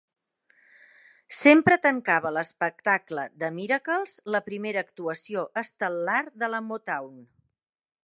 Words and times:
Sempre 1.39 1.77
tancava 1.83 2.31
l'espectacle 2.39 3.27
The 3.45 3.53
Miracles, 3.59 4.17
la 4.37 4.43
primera 4.51 4.85
actuació 4.89 5.47
estel·lar 5.65 6.21
de 6.45 6.55
la 6.57 6.67
Motown. 6.73 7.25